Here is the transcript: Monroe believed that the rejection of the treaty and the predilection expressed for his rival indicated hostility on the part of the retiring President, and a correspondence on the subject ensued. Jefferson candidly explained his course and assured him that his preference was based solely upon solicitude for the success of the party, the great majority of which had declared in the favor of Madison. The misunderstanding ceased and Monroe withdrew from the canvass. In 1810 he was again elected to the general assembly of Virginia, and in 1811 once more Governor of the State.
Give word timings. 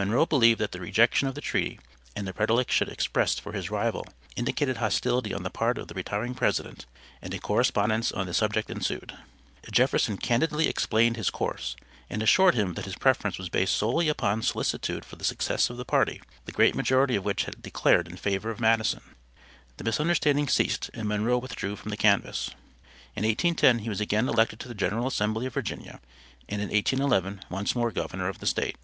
Monroe 0.00 0.24
believed 0.26 0.60
that 0.60 0.70
the 0.70 0.78
rejection 0.78 1.26
of 1.26 1.34
the 1.34 1.40
treaty 1.40 1.80
and 2.14 2.24
the 2.24 2.32
predilection 2.32 2.88
expressed 2.88 3.40
for 3.40 3.50
his 3.50 3.68
rival 3.68 4.06
indicated 4.36 4.76
hostility 4.76 5.34
on 5.34 5.42
the 5.42 5.50
part 5.50 5.76
of 5.76 5.88
the 5.88 5.94
retiring 5.94 6.36
President, 6.36 6.86
and 7.20 7.34
a 7.34 7.40
correspondence 7.40 8.12
on 8.12 8.24
the 8.24 8.32
subject 8.32 8.70
ensued. 8.70 9.14
Jefferson 9.72 10.16
candidly 10.16 10.68
explained 10.68 11.16
his 11.16 11.30
course 11.30 11.74
and 12.08 12.22
assured 12.22 12.54
him 12.54 12.74
that 12.74 12.84
his 12.84 12.94
preference 12.94 13.38
was 13.38 13.48
based 13.48 13.74
solely 13.74 14.08
upon 14.08 14.40
solicitude 14.40 15.04
for 15.04 15.16
the 15.16 15.24
success 15.24 15.68
of 15.68 15.76
the 15.76 15.84
party, 15.84 16.22
the 16.44 16.52
great 16.52 16.76
majority 16.76 17.16
of 17.16 17.24
which 17.24 17.46
had 17.46 17.60
declared 17.60 18.06
in 18.06 18.12
the 18.12 18.18
favor 18.18 18.50
of 18.52 18.60
Madison. 18.60 19.00
The 19.78 19.82
misunderstanding 19.82 20.46
ceased 20.46 20.90
and 20.94 21.08
Monroe 21.08 21.38
withdrew 21.38 21.74
from 21.74 21.90
the 21.90 21.96
canvass. 21.96 22.50
In 23.16 23.24
1810 23.24 23.80
he 23.80 23.88
was 23.88 24.00
again 24.00 24.28
elected 24.28 24.60
to 24.60 24.68
the 24.68 24.76
general 24.76 25.08
assembly 25.08 25.46
of 25.46 25.54
Virginia, 25.54 25.98
and 26.48 26.62
in 26.62 26.68
1811 26.68 27.44
once 27.50 27.74
more 27.74 27.90
Governor 27.90 28.28
of 28.28 28.38
the 28.38 28.46
State. 28.46 28.76